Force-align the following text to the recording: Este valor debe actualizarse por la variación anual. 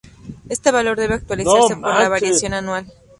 Este 0.49 0.71
valor 0.71 0.97
debe 0.97 1.13
actualizarse 1.13 1.75
por 1.75 1.93
la 1.93 2.09
variación 2.09 2.55
anual. 2.55 2.91